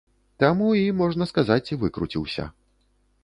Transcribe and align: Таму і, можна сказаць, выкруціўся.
Таму 0.43 0.69
і, 0.77 0.81
можна 1.01 1.27
сказаць, 1.31 1.75
выкруціўся. 1.83 2.49